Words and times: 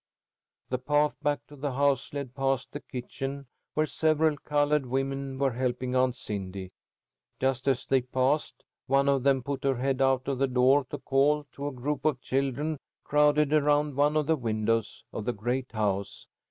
The 0.69 0.79
path 0.79 1.15
back 1.21 1.45
to 1.45 1.55
the 1.55 1.73
house 1.73 2.11
led 2.11 2.33
past 2.33 2.71
the 2.71 2.79
kitchen, 2.79 3.45
where 3.75 3.85
several 3.85 4.35
colored 4.35 4.87
women 4.87 5.37
were 5.37 5.51
helping 5.51 5.93
Aunt 5.95 6.15
Cindy. 6.15 6.71
Just 7.39 7.67
as 7.67 7.85
they 7.85 8.01
passed, 8.01 8.63
one 8.87 9.07
of 9.07 9.21
them 9.21 9.43
put 9.43 9.63
her 9.63 9.75
head 9.75 10.01
out 10.01 10.27
of 10.27 10.39
the 10.39 10.47
door 10.47 10.85
to 10.85 10.97
call 10.97 11.43
to 11.51 11.67
a 11.67 11.71
group 11.71 12.03
of 12.03 12.19
children 12.19 12.79
crowded 13.03 13.53
around 13.53 13.95
one 13.95 14.17
of 14.17 14.25
the 14.25 14.35
windows 14.35 15.03
of 15.13 15.25
the 15.25 15.33
great 15.33 15.71
house. 15.71 16.25